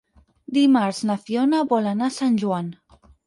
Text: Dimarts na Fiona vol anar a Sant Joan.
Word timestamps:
Dimarts 0.57 1.01
na 1.09 1.17
Fiona 1.27 1.59
vol 1.75 1.91
anar 1.91 2.09
a 2.13 2.17
Sant 2.17 2.41
Joan. 2.45 2.73